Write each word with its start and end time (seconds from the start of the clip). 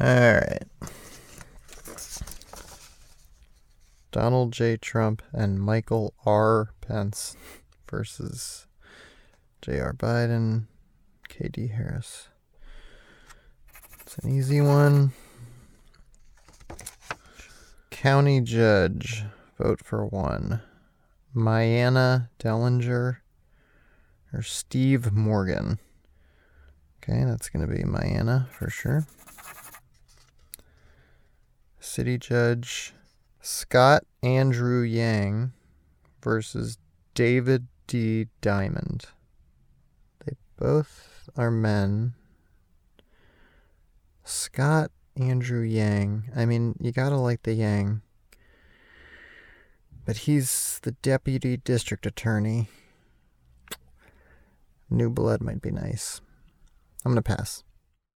All 0.00 0.06
right. 0.06 0.62
Donald 4.12 4.52
J. 4.52 4.76
Trump 4.76 5.22
and 5.32 5.60
Michael 5.60 6.14
R. 6.24 6.70
Pence 6.80 7.36
versus 7.90 8.66
J.R. 9.60 9.92
Biden, 9.92 10.66
K.D. 11.28 11.68
Harris. 11.68 12.28
It's 14.00 14.16
an 14.18 14.30
easy 14.30 14.60
one. 14.60 15.12
County 17.90 18.40
Judge, 18.40 19.24
vote 19.58 19.84
for 19.84 20.06
one. 20.06 20.62
Myanna 21.34 22.28
Dellinger 22.38 23.16
or 24.32 24.42
Steve 24.42 25.12
Morgan. 25.12 25.80
Okay, 27.02 27.24
that's 27.24 27.48
going 27.48 27.66
to 27.66 27.72
be 27.72 27.82
Myanna 27.82 28.48
for 28.50 28.70
sure. 28.70 29.06
City 31.98 32.16
Judge 32.16 32.94
Scott 33.40 34.04
Andrew 34.22 34.82
Yang 34.82 35.50
versus 36.22 36.78
David 37.12 37.66
D. 37.88 38.28
Diamond. 38.40 39.06
They 40.24 40.34
both 40.56 41.28
are 41.36 41.50
men. 41.50 42.14
Scott 44.22 44.92
Andrew 45.16 45.62
Yang. 45.62 46.30
I 46.36 46.46
mean, 46.46 46.76
you 46.78 46.92
gotta 46.92 47.16
like 47.16 47.42
the 47.42 47.54
Yang. 47.54 48.02
But 50.06 50.18
he's 50.18 50.78
the 50.84 50.92
deputy 50.92 51.56
district 51.56 52.06
attorney. 52.06 52.68
New 54.88 55.10
blood 55.10 55.42
might 55.42 55.60
be 55.60 55.72
nice. 55.72 56.20
I'm 57.04 57.10
gonna 57.10 57.22
pass. 57.22 57.64